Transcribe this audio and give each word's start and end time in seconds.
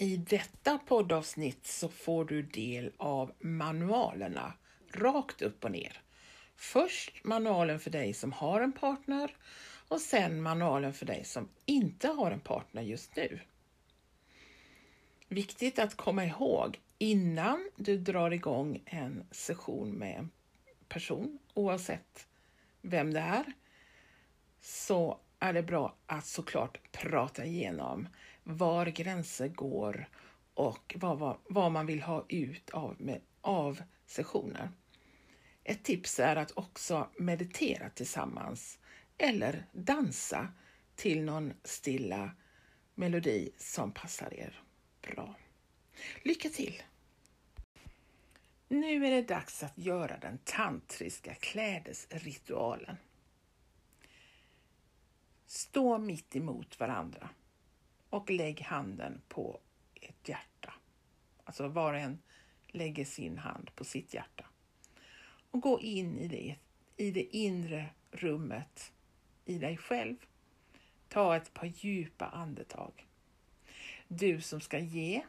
I 0.00 0.16
detta 0.16 0.78
poddavsnitt 0.78 1.66
så 1.66 1.88
får 1.88 2.24
du 2.24 2.42
del 2.42 2.92
av 2.96 3.32
manualerna 3.38 4.52
rakt 4.92 5.42
upp 5.42 5.64
och 5.64 5.70
ner. 5.70 6.02
Först 6.56 7.24
manualen 7.24 7.80
för 7.80 7.90
dig 7.90 8.14
som 8.14 8.32
har 8.32 8.60
en 8.60 8.72
partner 8.72 9.36
och 9.88 10.00
sen 10.00 10.42
manualen 10.42 10.94
för 10.94 11.06
dig 11.06 11.24
som 11.24 11.48
inte 11.66 12.08
har 12.08 12.30
en 12.30 12.40
partner 12.40 12.82
just 12.82 13.16
nu. 13.16 13.40
Viktigt 15.28 15.78
att 15.78 15.94
komma 15.94 16.24
ihåg 16.24 16.80
innan 16.98 17.70
du 17.76 17.98
drar 17.98 18.30
igång 18.30 18.82
en 18.86 19.26
session 19.30 19.90
med 19.90 20.18
en 20.18 20.30
person, 20.88 21.38
oavsett 21.54 22.26
vem 22.82 23.12
det 23.12 23.20
är, 23.20 23.52
så 24.60 25.20
är 25.40 25.52
det 25.52 25.62
bra 25.62 25.96
att 26.06 26.26
såklart 26.26 26.92
prata 26.92 27.44
igenom 27.44 28.08
var 28.44 28.86
gränser 28.86 29.48
går 29.48 30.08
och 30.54 30.96
vad, 30.98 31.18
vad, 31.18 31.36
vad 31.48 31.72
man 31.72 31.86
vill 31.86 32.02
ha 32.02 32.24
ut 32.28 32.70
av, 32.70 32.96
med, 32.98 33.20
av 33.40 33.82
sessioner. 34.06 34.70
Ett 35.64 35.84
tips 35.84 36.20
är 36.20 36.36
att 36.36 36.58
också 36.58 37.08
meditera 37.18 37.90
tillsammans 37.90 38.78
eller 39.18 39.66
dansa 39.72 40.48
till 40.96 41.22
någon 41.22 41.52
stilla 41.64 42.30
melodi 42.94 43.50
som 43.56 43.92
passar 43.92 44.34
er 44.34 44.62
bra. 45.02 45.34
Lycka 46.22 46.48
till! 46.48 46.82
Nu 48.68 49.06
är 49.06 49.10
det 49.10 49.22
dags 49.22 49.62
att 49.62 49.78
göra 49.78 50.18
den 50.18 50.38
tantriska 50.44 51.34
klädesritualen. 51.34 52.96
Stå 55.48 55.98
mitt 55.98 56.36
emot 56.36 56.80
varandra 56.80 57.28
och 58.10 58.30
lägg 58.30 58.60
handen 58.60 59.20
på 59.28 59.60
ett 59.94 60.28
hjärta. 60.28 60.74
Alltså 61.44 61.68
var 61.68 61.92
och 61.92 62.00
en 62.00 62.18
lägger 62.66 63.04
sin 63.04 63.38
hand 63.38 63.74
på 63.74 63.84
sitt 63.84 64.14
hjärta. 64.14 64.44
Och 65.50 65.60
gå 65.60 65.80
in 65.80 66.18
i 66.18 66.28
det, 66.28 66.56
i 66.96 67.10
det 67.10 67.36
inre 67.36 67.86
rummet 68.10 68.92
i 69.44 69.58
dig 69.58 69.76
själv. 69.76 70.16
Ta 71.08 71.36
ett 71.36 71.54
par 71.54 71.66
djupa 71.66 72.26
andetag. 72.26 73.06
Du 74.08 74.40
som 74.40 74.60
ska 74.60 74.78
ge, 74.78 75.22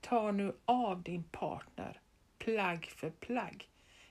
ta 0.00 0.32
nu 0.32 0.56
av 0.64 1.02
din 1.02 1.22
partner 1.22 2.00
plagg 2.38 2.86
för 2.86 3.10
plagg 3.10 3.68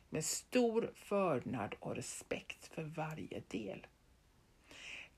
med 0.09 0.25
stor 0.25 0.94
vördnad 1.09 1.75
och 1.80 1.95
respekt 1.95 2.67
för 2.67 2.83
varje 2.83 3.42
del. 3.47 3.88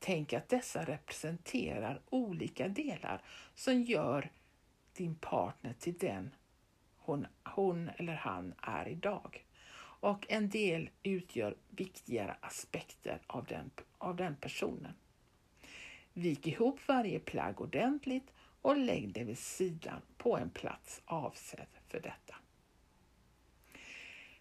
Tänk 0.03 0.33
att 0.33 0.49
dessa 0.49 0.83
representerar 0.85 2.01
olika 2.09 2.67
delar 2.67 3.21
som 3.55 3.81
gör 3.81 4.31
din 4.93 5.15
partner 5.15 5.73
till 5.79 5.97
den 5.97 6.35
hon, 6.97 7.27
hon 7.43 7.89
eller 7.97 8.13
han 8.13 8.53
är 8.61 8.87
idag. 8.87 9.45
Och 9.77 10.25
en 10.29 10.49
del 10.49 10.89
utgör 11.03 11.55
viktigare 11.69 12.35
aspekter 12.41 13.21
av 13.27 13.45
den, 13.45 13.71
av 13.97 14.15
den 14.15 14.35
personen. 14.35 14.93
Vik 16.13 16.47
ihop 16.47 16.79
varje 16.87 17.19
plagg 17.19 17.61
ordentligt 17.61 18.33
och 18.61 18.77
lägg 18.77 19.13
det 19.13 19.23
vid 19.23 19.39
sidan 19.39 20.01
på 20.17 20.37
en 20.37 20.49
plats 20.49 21.01
avsedd 21.05 21.67
för 21.87 21.99
detta. 21.99 22.35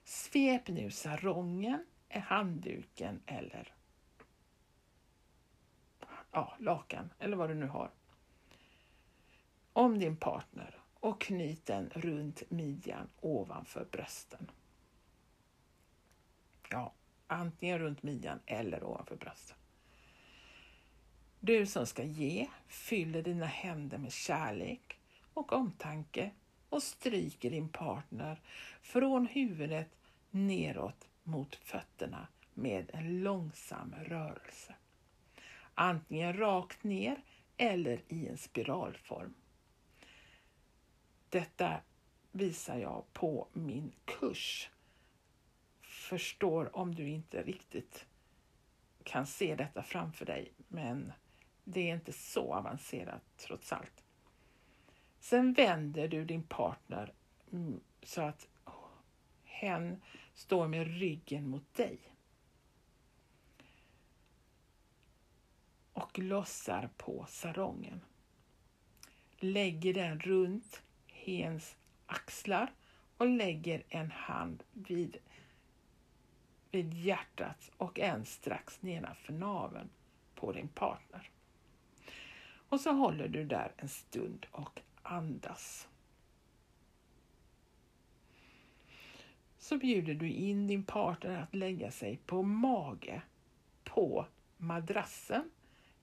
Svep 0.05 0.69
nu 0.69 0.91
sarongen, 0.91 1.87
handduken 2.09 3.21
eller 3.27 3.75
ja, 6.33 6.55
lakan 6.59 7.11
eller 7.19 7.37
vad 7.37 7.51
du 7.51 7.55
nu 7.55 7.67
har 7.67 7.91
om 9.73 9.99
din 9.99 10.17
partner 10.17 10.79
och 10.95 11.21
knyt 11.21 11.67
den 11.67 11.91
runt 11.95 12.51
midjan 12.51 13.09
ovanför 13.21 13.85
brösten. 13.91 14.51
Ja, 16.71 16.93
antingen 17.27 17.79
runt 17.79 18.03
midjan 18.03 18.41
eller 18.47 18.85
ovanför 18.85 19.17
brösten. 19.17 19.57
Du 21.41 21.67
som 21.67 21.87
ska 21.87 22.03
ge 22.03 22.49
fyller 22.67 23.23
dina 23.23 23.47
händer 23.47 23.99
med 23.99 24.13
kärlek 24.13 25.01
och 25.35 25.53
omtanke 25.53 26.31
och 26.69 26.83
stryker 26.83 27.51
din 27.51 27.69
partner 27.69 28.41
från 28.83 29.27
huvudet 29.27 29.89
neråt 30.31 31.09
mot 31.23 31.55
fötterna 31.55 32.29
med 32.55 32.91
en 32.93 33.23
långsam 33.23 33.95
rörelse. 34.05 34.75
Antingen 35.83 36.33
rakt 36.37 36.85
ner 36.85 37.23
eller 37.57 38.03
i 38.09 38.29
en 38.29 38.39
spiralform. 38.39 39.35
Detta 41.29 41.81
visar 42.33 42.79
jag 42.79 43.05
på 43.13 43.49
min 43.53 43.93
kurs. 44.05 44.71
Förstår 45.81 46.77
om 46.77 46.95
du 46.95 47.09
inte 47.09 47.43
riktigt 47.43 48.07
kan 49.05 49.27
se 49.27 49.55
detta 49.55 49.83
framför 49.83 50.27
dig, 50.27 50.53
men 50.69 51.13
det 51.65 51.91
är 51.91 51.95
inte 51.95 52.13
så 52.13 52.55
avancerat 52.55 53.23
trots 53.37 53.73
allt. 53.73 54.05
Sen 55.21 55.53
vänder 55.53 56.09
du 56.09 56.25
din 56.25 56.43
partner 56.43 57.13
mm, 57.53 57.81
så 58.03 58.23
att 58.23 58.49
hen 59.45 60.03
står 60.35 60.69
med 60.69 60.99
ryggen 60.99 61.49
mot 61.49 61.75
dig. 61.75 61.99
Och 66.01 66.19
lossar 66.19 66.91
på 66.97 67.27
sarongen. 67.29 68.01
Lägger 69.39 69.95
den 69.95 70.21
runt 70.21 70.83
hens 71.07 71.77
axlar 72.07 72.73
och 73.17 73.29
lägger 73.29 73.83
en 73.89 74.11
hand 74.11 74.63
vid, 74.73 75.17
vid 76.71 76.95
hjärtat 76.95 77.71
och 77.77 77.99
en 77.99 78.25
strax 78.25 78.83
nedanför 78.83 79.33
naveln 79.33 79.91
på 80.35 80.53
din 80.53 80.69
partner. 80.69 81.31
Och 82.69 82.81
så 82.81 82.93
håller 82.93 83.29
du 83.29 83.45
där 83.45 83.73
en 83.77 83.89
stund 83.89 84.47
och 84.51 84.81
andas. 85.03 85.89
Så 89.59 89.79
bjuder 89.79 90.15
du 90.15 90.31
in 90.31 90.67
din 90.67 90.85
partner 90.85 91.43
att 91.43 91.55
lägga 91.55 91.91
sig 91.91 92.17
på 92.17 92.43
mage 92.43 93.23
på 93.85 94.27
madrassen 94.57 95.51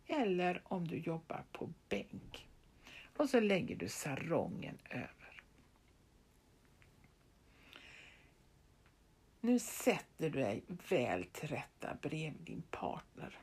eller 0.08 0.62
om 0.64 0.88
du 0.88 0.98
jobbar 0.98 1.44
på 1.52 1.70
bänk. 1.90 2.48
Och 3.18 3.30
så 3.30 3.40
lägger 3.40 3.76
du 3.76 3.90
sarongen 3.90 4.78
över. 4.90 5.42
Nu 9.42 9.60
sätter 9.60 10.30
du 10.30 10.40
dig 10.40 10.64
väl 10.90 11.24
till 11.24 11.50
rätta 11.50 11.98
bredvid 12.02 12.42
din 12.42 12.62
partner. 12.62 13.40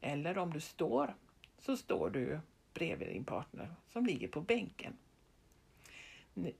Eller 0.00 0.38
om 0.38 0.52
du 0.52 0.60
står, 0.60 1.14
så 1.58 1.76
står 1.76 2.10
du 2.10 2.40
bredvid 2.74 3.08
din 3.08 3.24
partner 3.24 3.74
som 3.88 4.06
ligger 4.06 4.28
på 4.28 4.40
bänken. 4.40 4.96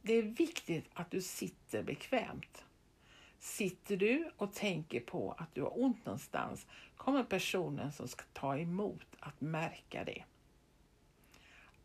Det 0.03 0.15
är 0.15 0.23
viktigt 0.23 0.85
att 0.93 1.11
du 1.11 1.21
sitter 1.21 1.83
bekvämt. 1.83 2.65
Sitter 3.41 3.97
du 3.97 4.31
och 4.37 4.55
tänker 4.55 5.01
på 5.01 5.35
att 5.39 5.55
du 5.55 5.63
har 5.63 5.83
ont 5.83 6.07
någonstans 6.07 6.67
kommer 6.97 7.25
personen 7.25 7.93
som 7.93 8.09
ska 8.09 8.25
ta 8.33 8.59
emot 8.59 9.07
att 9.21 9.41
märka 9.41 10.05
det. 10.05 10.25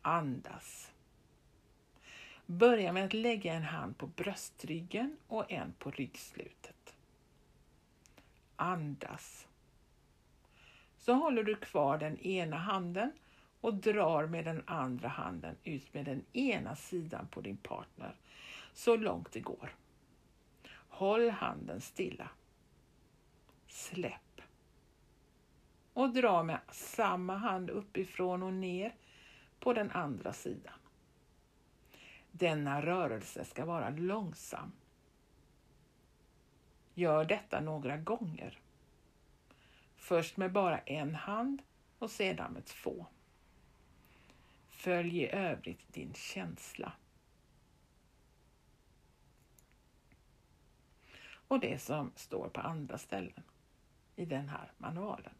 Andas. 0.02 0.92
Börja 2.46 2.92
med 2.92 3.04
att 3.04 3.12
lägga 3.12 3.54
en 3.54 3.62
hand 3.62 3.98
på 3.98 4.06
bröstryggen 4.06 5.16
och 5.26 5.52
en 5.52 5.72
på 5.78 5.90
ryggslutet. 5.90 6.96
Andas. 8.56 9.46
Så 10.98 11.12
håller 11.12 11.42
du 11.42 11.54
kvar 11.54 11.98
den 11.98 12.18
ena 12.18 12.56
handen 12.56 13.12
och 13.60 13.74
drar 13.74 14.26
med 14.26 14.44
den 14.44 14.62
andra 14.66 15.08
handen 15.08 15.56
ut 15.64 15.94
med 15.94 16.04
den 16.04 16.24
ena 16.32 16.76
sidan 16.76 17.28
på 17.28 17.40
din 17.40 17.56
partner 17.56 18.14
så 18.72 18.96
långt 18.96 19.32
det 19.32 19.40
går. 19.40 19.74
Håll 20.96 21.30
handen 21.30 21.80
stilla. 21.80 22.28
Släpp. 23.66 24.40
Och 25.92 26.10
dra 26.10 26.42
med 26.42 26.60
samma 26.70 27.36
hand 27.36 27.70
uppifrån 27.70 28.42
och 28.42 28.52
ner 28.52 28.94
på 29.60 29.72
den 29.72 29.90
andra 29.90 30.32
sidan. 30.32 30.78
Denna 32.30 32.82
rörelse 32.82 33.44
ska 33.44 33.64
vara 33.64 33.90
långsam. 33.90 34.72
Gör 36.94 37.24
detta 37.24 37.60
några 37.60 37.96
gånger. 37.96 38.60
Först 39.96 40.36
med 40.36 40.52
bara 40.52 40.78
en 40.78 41.14
hand 41.14 41.62
och 41.98 42.10
sedan 42.10 42.52
med 42.52 42.64
två. 42.64 43.06
Följ 44.68 45.18
i 45.18 45.28
övrigt 45.28 45.92
din 45.92 46.14
känsla. 46.14 46.92
Och 51.48 51.60
det 51.60 51.78
som 51.78 52.12
står 52.16 52.48
på 52.48 52.60
andra 52.60 52.98
ställen 52.98 53.42
i 54.16 54.24
den 54.24 54.48
här 54.48 54.72
manualen 54.78 55.34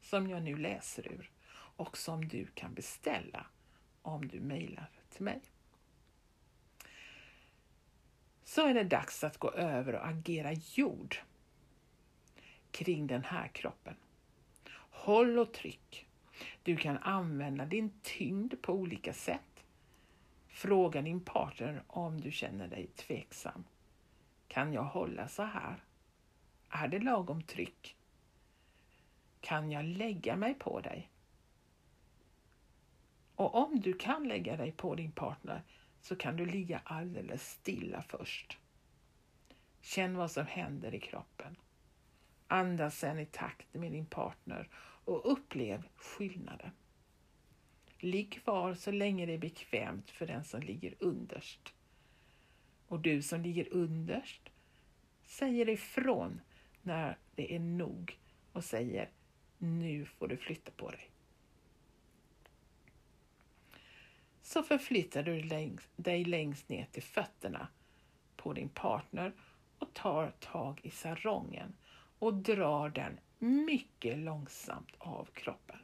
som 0.00 0.28
jag 0.30 0.42
nu 0.42 0.56
läser 0.56 1.08
ur 1.08 1.30
och 1.76 1.98
som 1.98 2.28
du 2.28 2.46
kan 2.46 2.74
beställa 2.74 3.46
om 4.02 4.28
du 4.28 4.40
mejlar 4.40 4.90
till 5.10 5.24
mig. 5.24 5.40
Så 8.44 8.66
är 8.66 8.74
det 8.74 8.84
dags 8.84 9.24
att 9.24 9.38
gå 9.38 9.50
över 9.50 9.94
och 9.94 10.06
agera 10.06 10.52
jord 10.52 11.16
kring 12.70 13.06
den 13.06 13.24
här 13.24 13.48
kroppen. 13.48 13.96
Håll 14.90 15.38
och 15.38 15.52
tryck. 15.52 16.06
Du 16.62 16.76
kan 16.76 16.98
använda 16.98 17.66
din 17.66 18.00
tyngd 18.02 18.54
på 18.62 18.72
olika 18.72 19.12
sätt. 19.12 19.64
Fråga 20.48 21.02
din 21.02 21.20
partner 21.20 21.82
om 21.86 22.20
du 22.20 22.32
känner 22.32 22.68
dig 22.68 22.86
tveksam. 22.86 23.64
Kan 24.56 24.72
jag 24.72 24.84
hålla 24.84 25.28
så 25.28 25.42
här? 25.42 25.84
Är 26.68 26.88
det 26.88 26.98
lagom 26.98 27.42
tryck? 27.42 27.96
Kan 29.40 29.70
jag 29.70 29.84
lägga 29.84 30.36
mig 30.36 30.54
på 30.54 30.80
dig? 30.80 31.10
Och 33.34 33.54
om 33.54 33.80
du 33.80 33.92
kan 33.92 34.28
lägga 34.28 34.56
dig 34.56 34.72
på 34.72 34.94
din 34.94 35.12
partner 35.12 35.62
så 36.00 36.16
kan 36.16 36.36
du 36.36 36.46
ligga 36.46 36.80
alldeles 36.84 37.50
stilla 37.50 38.02
först. 38.02 38.58
Känn 39.80 40.16
vad 40.16 40.30
som 40.30 40.46
händer 40.46 40.94
i 40.94 41.00
kroppen. 41.00 41.56
Andas 42.46 42.98
sen 42.98 43.18
i 43.18 43.26
takt 43.26 43.74
med 43.74 43.92
din 43.92 44.06
partner 44.06 44.68
och 45.04 45.32
upplev 45.32 45.88
skillnaden. 45.96 46.70
Ligg 47.98 48.42
kvar 48.42 48.74
så 48.74 48.90
länge 48.90 49.26
det 49.26 49.34
är 49.34 49.38
bekvämt 49.38 50.10
för 50.10 50.26
den 50.26 50.44
som 50.44 50.60
ligger 50.60 50.94
underst. 50.98 51.75
Och 52.88 53.00
du 53.00 53.22
som 53.22 53.40
ligger 53.40 53.72
underst 53.72 54.42
säger 55.24 55.68
ifrån 55.68 56.40
när 56.82 57.18
det 57.34 57.54
är 57.54 57.58
nog 57.58 58.18
och 58.52 58.64
säger 58.64 59.10
nu 59.58 60.04
får 60.04 60.28
du 60.28 60.36
flytta 60.36 60.70
på 60.70 60.90
dig. 60.90 61.10
Så 64.42 64.62
förflyttar 64.62 65.22
du 65.22 65.42
dig 65.96 66.24
längst 66.24 66.68
ner 66.68 66.86
till 66.92 67.02
fötterna 67.02 67.68
på 68.36 68.52
din 68.52 68.68
partner 68.68 69.32
och 69.78 69.94
tar 69.94 70.30
tag 70.30 70.80
i 70.82 70.90
sarongen 70.90 71.74
och 72.18 72.34
drar 72.34 72.88
den 72.88 73.18
mycket 73.38 74.18
långsamt 74.18 74.94
av 74.98 75.24
kroppen. 75.24 75.78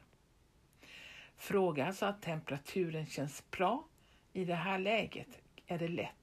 Fråga 1.37 1.93
så 1.93 2.05
att 2.05 2.21
temperaturen 2.21 3.05
känns 3.05 3.51
bra. 3.51 3.87
I 4.33 4.45
det 4.45 4.55
här 4.55 4.79
läget 4.79 5.41
är 5.67 5.77
det 5.77 5.87
lätt 5.87 6.22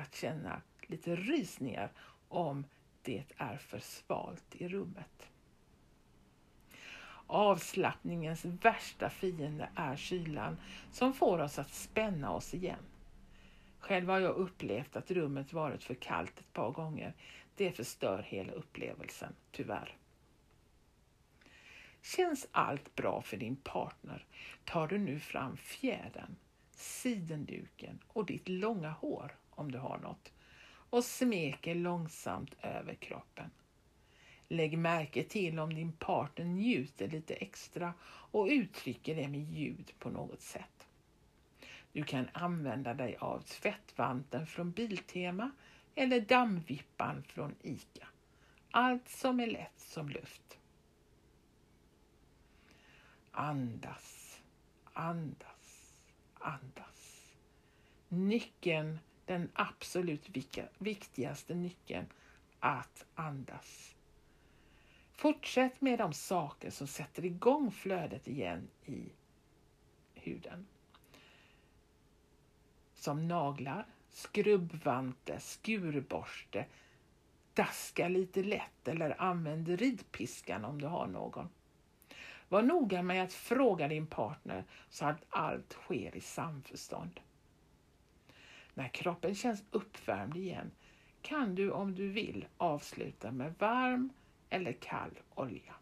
att 0.00 0.14
känna 0.14 0.62
lite 0.82 1.16
rysningar 1.16 1.92
om 2.28 2.64
det 3.02 3.24
är 3.36 3.56
för 3.56 3.78
svalt 3.78 4.54
i 4.54 4.68
rummet. 4.68 5.28
Avslappningens 7.26 8.44
värsta 8.44 9.10
fiende 9.10 9.68
är 9.74 9.96
kylan 9.96 10.56
som 10.92 11.12
får 11.12 11.38
oss 11.38 11.58
att 11.58 11.74
spänna 11.74 12.30
oss 12.30 12.54
igen. 12.54 12.84
Själv 13.78 14.08
har 14.08 14.20
jag 14.20 14.36
upplevt 14.36 14.96
att 14.96 15.10
rummet 15.10 15.52
varit 15.52 15.84
för 15.84 15.94
kallt 15.94 16.38
ett 16.38 16.52
par 16.52 16.70
gånger. 16.70 17.14
Det 17.54 17.72
förstör 17.72 18.22
hela 18.22 18.52
upplevelsen, 18.52 19.34
tyvärr. 19.52 19.96
Känns 22.02 22.48
allt 22.52 22.94
bra 22.94 23.22
för 23.22 23.36
din 23.36 23.56
partner 23.56 24.26
tar 24.64 24.88
du 24.88 24.98
nu 24.98 25.20
fram 25.20 25.56
fjädern, 25.56 26.36
sidenduken 26.70 27.98
och 28.06 28.26
ditt 28.26 28.48
långa 28.48 28.90
hår 28.90 29.36
om 29.50 29.72
du 29.72 29.78
har 29.78 29.98
något 29.98 30.32
och 30.90 31.04
smeker 31.04 31.74
långsamt 31.74 32.54
över 32.62 32.94
kroppen. 32.94 33.50
Lägg 34.48 34.78
märke 34.78 35.24
till 35.24 35.58
om 35.58 35.74
din 35.74 35.92
partner 35.92 36.44
njuter 36.44 37.08
lite 37.08 37.34
extra 37.34 37.94
och 38.04 38.46
uttrycker 38.46 39.14
det 39.14 39.28
med 39.28 39.40
ljud 39.40 39.92
på 39.98 40.10
något 40.10 40.42
sätt. 40.42 40.86
Du 41.92 42.04
kan 42.04 42.28
använda 42.32 42.94
dig 42.94 43.16
av 43.16 43.40
tvättvanten 43.40 44.46
från 44.46 44.70
Biltema 44.70 45.50
eller 45.94 46.20
dammvippan 46.20 47.22
från 47.22 47.54
ICA. 47.62 48.08
Allt 48.70 49.08
som 49.08 49.40
är 49.40 49.46
lätt 49.46 49.80
som 49.80 50.08
luft. 50.08 50.58
Andas, 53.30 54.40
andas, 54.92 55.94
andas. 56.34 57.32
Nyckeln, 58.08 58.98
den 59.30 59.50
absolut 59.54 60.28
viktigaste 60.78 61.54
nyckeln, 61.54 62.06
att 62.60 63.04
andas. 63.14 63.94
Fortsätt 65.12 65.80
med 65.80 65.98
de 65.98 66.12
saker 66.12 66.70
som 66.70 66.86
sätter 66.86 67.24
igång 67.24 67.70
flödet 67.70 68.28
igen 68.28 68.68
i 68.84 69.12
huden. 70.14 70.66
Som 72.94 73.28
naglar, 73.28 73.86
skrubbvante, 74.10 75.40
skurborste, 75.40 76.66
daska 77.54 78.08
lite 78.08 78.42
lätt 78.42 78.88
eller 78.88 79.22
använd 79.22 79.68
ridpiskan 79.68 80.64
om 80.64 80.80
du 80.80 80.86
har 80.86 81.06
någon. 81.06 81.48
Var 82.48 82.62
noga 82.62 83.02
med 83.02 83.22
att 83.24 83.32
fråga 83.32 83.88
din 83.88 84.06
partner 84.06 84.64
så 84.88 85.04
att 85.04 85.24
allt 85.28 85.72
sker 85.72 86.16
i 86.16 86.20
samförstånd. 86.20 87.20
När 88.74 88.88
kroppen 88.88 89.34
känns 89.34 89.64
uppvärmd 89.70 90.36
igen 90.36 90.70
kan 91.22 91.54
du 91.54 91.70
om 91.70 91.94
du 91.94 92.08
vill 92.08 92.46
avsluta 92.56 93.30
med 93.30 93.54
varm 93.58 94.10
eller 94.50 94.72
kall 94.72 95.18
olja. 95.34 95.74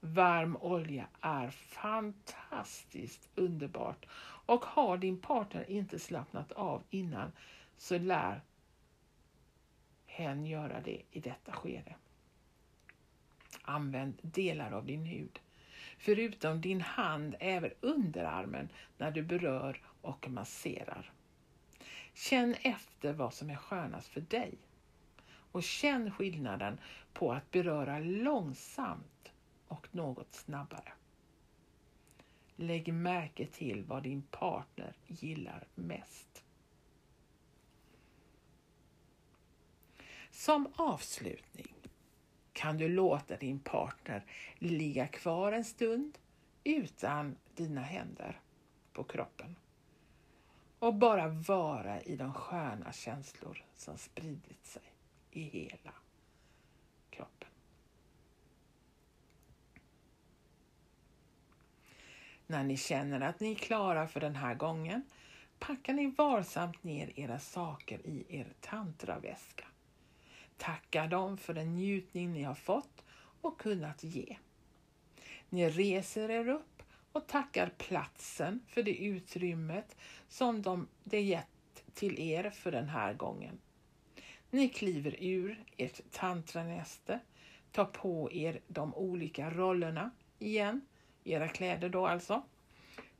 Varm 0.00 0.56
olja 0.56 1.06
är 1.20 1.50
fantastiskt 1.50 3.28
underbart 3.34 4.06
och 4.46 4.64
har 4.64 4.98
din 4.98 5.20
partner 5.20 5.70
inte 5.70 5.98
slappnat 5.98 6.52
av 6.52 6.82
innan 6.90 7.32
så 7.76 7.98
lär 7.98 8.40
hen 10.06 10.46
göra 10.46 10.80
det 10.80 11.02
i 11.10 11.20
detta 11.20 11.52
skede. 11.52 11.94
Använd 13.62 14.18
delar 14.22 14.72
av 14.72 14.86
din 14.86 15.04
hud, 15.04 15.40
förutom 15.98 16.60
din 16.60 16.80
hand 16.80 17.34
även 17.40 17.70
underarmen 17.80 18.68
när 18.98 19.10
du 19.10 19.22
berör 19.22 19.80
och 20.00 20.28
masserar. 20.28 21.12
Känn 22.16 22.54
efter 22.62 23.12
vad 23.12 23.34
som 23.34 23.50
är 23.50 23.56
skönast 23.56 24.08
för 24.08 24.20
dig 24.20 24.58
och 25.52 25.62
känn 25.62 26.10
skillnaden 26.10 26.80
på 27.12 27.32
att 27.32 27.50
beröra 27.50 27.98
långsamt 27.98 29.32
och 29.68 29.88
något 29.90 30.34
snabbare. 30.34 30.92
Lägg 32.56 32.94
märke 32.94 33.46
till 33.46 33.84
vad 33.84 34.02
din 34.02 34.22
partner 34.22 34.96
gillar 35.06 35.66
mest. 35.74 36.44
Som 40.30 40.72
avslutning 40.76 41.74
kan 42.52 42.78
du 42.78 42.88
låta 42.88 43.36
din 43.36 43.58
partner 43.58 44.24
ligga 44.58 45.06
kvar 45.06 45.52
en 45.52 45.64
stund 45.64 46.18
utan 46.64 47.36
dina 47.54 47.82
händer 47.82 48.40
på 48.92 49.04
kroppen 49.04 49.56
och 50.86 50.94
bara 50.94 51.28
vara 51.28 52.00
i 52.00 52.16
de 52.16 52.34
sköna 52.34 52.92
känslor 52.92 53.64
som 53.76 53.98
spridit 53.98 54.66
sig 54.66 54.82
i 55.30 55.42
hela 55.42 55.92
kroppen. 57.10 57.48
När 62.46 62.64
ni 62.64 62.76
känner 62.76 63.20
att 63.20 63.40
ni 63.40 63.50
är 63.50 63.54
klara 63.54 64.08
för 64.08 64.20
den 64.20 64.36
här 64.36 64.54
gången 64.54 65.02
packar 65.58 65.92
ni 65.92 66.06
varsamt 66.06 66.84
ner 66.84 67.20
era 67.20 67.38
saker 67.38 68.06
i 68.06 68.24
er 68.28 68.52
tantraväska. 68.60 69.64
Tacka 70.56 71.06
dem 71.06 71.38
för 71.38 71.54
den 71.54 71.74
njutning 71.74 72.32
ni 72.32 72.42
har 72.42 72.54
fått 72.54 73.04
och 73.40 73.60
kunnat 73.60 74.04
ge. 74.04 74.36
Ni 75.48 75.70
reser 75.70 76.30
er 76.30 76.48
upp 76.48 76.75
och 77.16 77.26
tackar 77.26 77.72
platsen 77.78 78.60
för 78.68 78.82
det 78.82 78.96
utrymmet 78.96 79.96
som 80.28 80.62
de, 80.62 80.88
det 81.04 81.20
gett 81.20 81.84
till 81.94 82.20
er 82.20 82.50
för 82.50 82.72
den 82.72 82.88
här 82.88 83.14
gången. 83.14 83.58
Ni 84.50 84.68
kliver 84.68 85.16
ur 85.18 85.64
ert 85.76 86.00
tantranäste, 86.10 87.20
tar 87.72 87.84
på 87.84 88.32
er 88.32 88.60
de 88.66 88.94
olika 88.94 89.50
rollerna 89.50 90.10
igen, 90.38 90.80
era 91.24 91.48
kläder 91.48 91.88
då 91.88 92.06
alltså, 92.06 92.42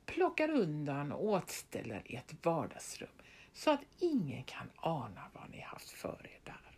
plockar 0.06 0.48
undan 0.48 1.12
och 1.12 1.24
återställer 1.24 2.02
ert 2.04 2.44
vardagsrum 2.46 3.08
så 3.52 3.70
att 3.70 3.82
ingen 3.98 4.44
kan 4.44 4.70
ana 4.76 5.30
vad 5.32 5.50
ni 5.50 5.60
haft 5.60 5.90
för 5.90 6.26
er 6.34 6.40
där. 6.44 6.70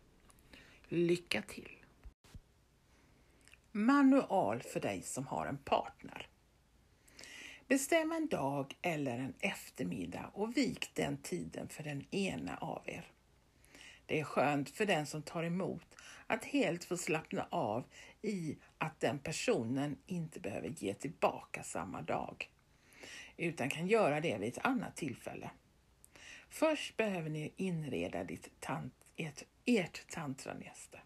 Lycka 0.89 1.43
till! 1.43 1.85
Manual 3.73 4.63
för 4.63 4.81
dig 4.81 5.03
som 5.03 5.27
har 5.27 5.47
en 5.47 5.59
partner. 5.59 6.29
Bestäm 7.69 8.13
en 8.13 8.27
dag 8.27 8.77
eller 8.83 9.19
en 9.19 9.35
eftermiddag 9.41 10.31
och 10.35 10.57
vik 10.57 10.95
den 10.95 11.17
tiden 11.17 11.69
för 11.69 11.83
den 11.83 12.15
ena 12.15 12.57
av 12.57 12.83
er. 12.87 13.05
Det 14.07 14.21
är 14.21 14.25
skönt 14.25 14.71
för 14.71 14.87
den 14.87 15.07
som 15.07 15.23
tar 15.23 15.43
emot 15.43 15.97
att 16.27 16.45
helt 16.45 16.85
få 16.85 16.97
slappna 16.97 17.47
av 17.51 17.85
i 18.23 18.57
att 18.79 19.01
den 19.01 19.19
personen 19.19 19.97
inte 20.07 20.41
behöver 20.41 20.69
ge 20.69 20.95
tillbaka 20.95 21.63
samma 21.63 22.03
dag. 22.03 22.51
utan 23.37 23.71
kan 23.71 23.87
göra 23.87 24.21
det 24.21 24.39
vid 24.39 24.49
ett 24.49 24.65
annat 24.65 24.97
tillfälle. 24.97 25.51
Först 26.49 26.97
behöver 26.97 27.31
ni 27.31 27.53
inreda 27.57 28.25
ditt 28.25 28.61
tant, 28.61 28.95
ert, 29.17 29.43
ert 29.65 30.11
tantranäste. 30.11 31.01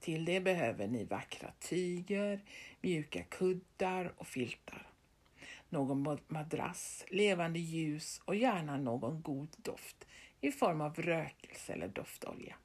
Till 0.00 0.24
det 0.24 0.40
behöver 0.40 0.86
ni 0.86 1.04
vackra 1.04 1.52
tyger, 1.58 2.40
mjuka 2.80 3.22
kuddar 3.22 4.12
och 4.16 4.26
filtar. 4.26 4.89
Någon 5.70 6.18
madrass, 6.28 7.04
levande 7.08 7.58
ljus 7.58 8.20
och 8.24 8.36
gärna 8.36 8.76
någon 8.76 9.22
god 9.22 9.56
doft 9.56 10.06
i 10.40 10.52
form 10.52 10.80
av 10.80 10.94
rökelse 10.94 11.72
eller 11.72 11.88
doftolja. 11.88 12.56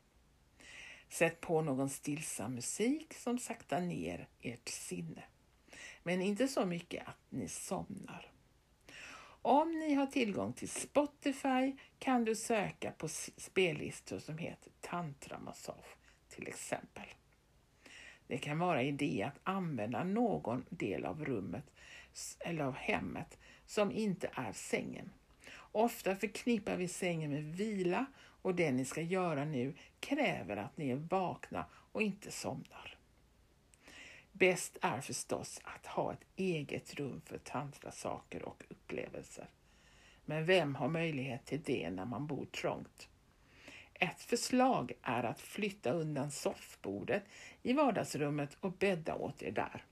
Sätt 1.09 1.41
på 1.41 1.61
någon 1.61 1.89
stillsam 1.89 2.55
musik 2.55 3.13
som 3.13 3.39
saktar 3.39 3.81
ner 3.81 4.27
ert 4.41 4.69
sinne. 4.69 5.23
Men 6.03 6.21
inte 6.21 6.47
så 6.47 6.65
mycket 6.65 7.07
att 7.07 7.31
ni 7.31 7.47
somnar. 7.47 8.31
Om 9.41 9.79
ni 9.79 9.93
har 9.93 10.05
tillgång 10.05 10.53
till 10.53 10.69
Spotify 10.69 11.75
kan 11.99 12.25
du 12.25 12.35
söka 12.35 12.91
på 12.91 13.07
spellistor 13.37 14.19
som 14.19 14.37
heter 14.37 14.71
Tantra 14.81 15.39
Massage 15.39 15.95
till 16.29 16.47
exempel. 16.47 17.05
Det 18.27 18.37
kan 18.37 18.59
vara 18.59 18.83
idé 18.83 19.23
att 19.27 19.39
använda 19.43 20.03
någon 20.03 20.65
del 20.69 21.05
av 21.05 21.25
rummet 21.25 21.71
eller 22.39 22.63
av 22.63 22.75
hemmet 22.75 23.37
som 23.65 23.91
inte 23.91 24.29
är 24.33 24.53
sängen. 24.53 25.11
Ofta 25.71 26.15
förknippar 26.15 26.75
vi 26.75 26.87
sängen 26.87 27.31
med 27.31 27.43
vila 27.43 28.05
och 28.41 28.55
det 28.55 28.71
ni 28.71 28.85
ska 28.85 29.01
göra 29.01 29.45
nu 29.45 29.73
kräver 29.99 30.57
att 30.57 30.77
ni 30.77 30.89
är 30.89 30.95
vakna 30.95 31.65
och 31.91 32.01
inte 32.01 32.31
somnar. 32.31 32.97
Bäst 34.31 34.77
är 34.81 35.01
förstås 35.01 35.61
att 35.63 35.85
ha 35.85 36.13
ett 36.13 36.25
eget 36.35 36.93
rum 36.93 37.21
för 37.25 37.37
tantrasaker 37.37 38.43
och 38.43 38.63
upplevelser. 38.69 39.49
Men 40.25 40.45
vem 40.45 40.75
har 40.75 40.87
möjlighet 40.87 41.45
till 41.45 41.61
det 41.63 41.89
när 41.89 42.05
man 42.05 42.27
bor 42.27 42.45
trångt? 42.45 43.09
Ett 43.93 44.21
förslag 44.21 44.91
är 45.01 45.23
att 45.23 45.41
flytta 45.41 45.91
undan 45.91 46.31
soffbordet 46.31 47.23
i 47.61 47.73
vardagsrummet 47.73 48.57
och 48.59 48.71
bädda 48.71 49.15
åt 49.15 49.43
er 49.43 49.51
där. 49.51 49.83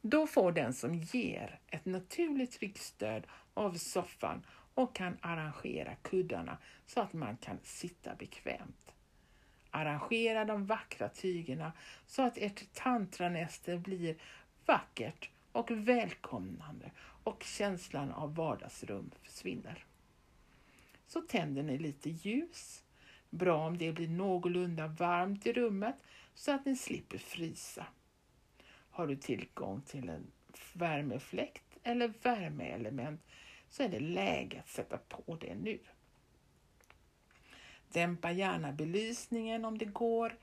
Då 0.00 0.26
får 0.26 0.52
den 0.52 0.74
som 0.74 0.94
ger 0.94 1.58
ett 1.66 1.84
naturligt 1.84 2.58
ryggstöd 2.58 3.26
av 3.54 3.74
soffan 3.74 4.46
och 4.74 4.94
kan 4.94 5.16
arrangera 5.20 5.94
kuddarna 5.94 6.58
så 6.86 7.00
att 7.00 7.12
man 7.12 7.36
kan 7.36 7.58
sitta 7.62 8.14
bekvämt. 8.14 8.92
Arrangera 9.70 10.44
de 10.44 10.66
vackra 10.66 11.08
tygerna 11.08 11.72
så 12.06 12.22
att 12.22 12.38
ert 12.38 12.74
tantranäste 12.74 13.76
blir 13.76 14.16
vackert 14.66 15.30
och 15.52 15.70
välkomnande 15.70 16.90
och 17.24 17.42
känslan 17.42 18.10
av 18.10 18.34
vardagsrum 18.34 19.10
försvinner. 19.22 19.84
Så 21.06 21.20
tänder 21.20 21.62
ni 21.62 21.78
lite 21.78 22.10
ljus. 22.10 22.82
Bra 23.30 23.66
om 23.66 23.78
det 23.78 23.92
blir 23.92 24.08
någorlunda 24.08 24.86
varmt 24.86 25.46
i 25.46 25.52
rummet 25.52 25.96
så 26.34 26.52
att 26.52 26.66
ni 26.66 26.76
slipper 26.76 27.18
frysa. 27.18 27.86
Har 28.98 29.06
du 29.06 29.16
tillgång 29.16 29.82
till 29.82 30.08
en 30.08 30.32
värmefläkt 30.72 31.78
eller 31.82 32.12
värmeelement 32.22 33.20
så 33.68 33.82
är 33.82 33.88
det 33.88 34.00
läge 34.00 34.60
att 34.60 34.68
sätta 34.68 34.98
på 34.98 35.36
det 35.36 35.54
nu. 35.54 35.78
Dämpa 37.92 38.32
gärna 38.32 38.72
belysningen 38.72 39.64
om 39.64 39.78
det 39.78 39.84
går. 39.84 40.36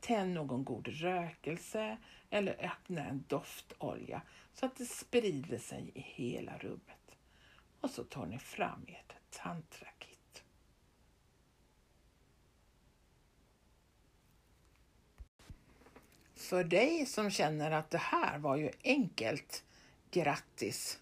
Tänd 0.00 0.34
någon 0.34 0.64
god 0.64 0.88
rökelse 0.88 1.96
eller 2.30 2.64
öppna 2.64 3.04
en 3.04 3.24
doftolja 3.28 4.22
så 4.54 4.66
att 4.66 4.76
det 4.76 4.86
sprider 4.86 5.58
sig 5.58 5.90
i 5.94 6.00
hela 6.00 6.58
rummet. 6.58 7.16
Och 7.80 7.90
så 7.90 8.04
tar 8.04 8.26
ni 8.26 8.38
fram 8.38 8.86
ert 8.88 9.14
tantra. 9.30 9.88
För 16.42 16.64
dig 16.64 17.06
som 17.06 17.30
känner 17.30 17.70
att 17.70 17.90
det 17.90 17.98
här 17.98 18.38
var 18.38 18.56
ju 18.56 18.70
enkelt, 18.84 19.64
grattis! 20.10 20.98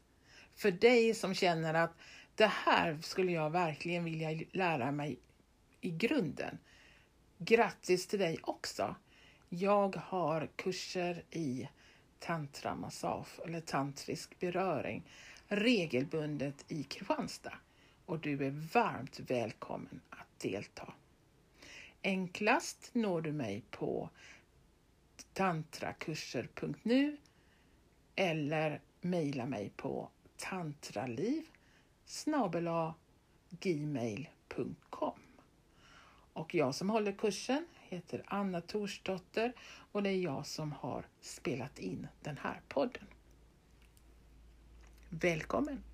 För 0.54 0.70
dig 0.70 1.14
som 1.14 1.34
känner 1.34 1.74
att 1.74 1.92
det 2.34 2.46
här 2.46 2.98
skulle 3.02 3.32
jag 3.32 3.50
verkligen 3.50 4.04
vilja 4.04 4.44
lära 4.52 4.90
mig 4.90 5.18
i 5.80 5.90
grunden. 5.90 6.58
Grattis 7.38 8.06
till 8.06 8.18
dig 8.18 8.38
också! 8.42 8.94
Jag 9.48 9.96
har 9.96 10.48
kurser 10.56 11.24
i 11.30 11.68
tantramassage 12.18 13.40
eller 13.44 13.60
tantrisk 13.60 14.38
beröring 14.38 15.02
regelbundet 15.48 16.64
i 16.68 16.82
Kristianstad 16.82 17.54
och 18.06 18.18
du 18.18 18.46
är 18.46 18.68
varmt 18.74 19.20
välkommen 19.20 20.00
att 20.10 20.40
delta. 20.40 20.92
Enklast 22.02 22.90
når 22.92 23.20
du 23.20 23.32
mig 23.32 23.62
på 23.70 24.10
tantrakurser.nu 25.32 27.16
eller 28.14 28.80
mejla 29.00 29.46
mig 29.46 29.72
på 29.76 30.08
tantraliv 30.36 31.42
gmail.com 33.50 35.20
och 36.32 36.54
jag 36.54 36.74
som 36.74 36.90
håller 36.90 37.12
kursen 37.12 37.66
heter 37.78 38.22
Anna 38.26 38.60
Torsdotter 38.60 39.52
och 39.92 40.02
det 40.02 40.10
är 40.10 40.18
jag 40.22 40.46
som 40.46 40.72
har 40.72 41.06
spelat 41.20 41.78
in 41.78 42.08
den 42.20 42.38
här 42.38 42.60
podden. 42.68 43.06
Välkommen! 45.08 45.89